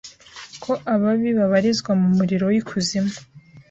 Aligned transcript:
ko 0.63 0.71
ababi 0.93 1.29
bababarizwa 1.37 1.91
mu 2.01 2.07
muriro 2.17 2.45
w’ikuzimu 2.53 3.13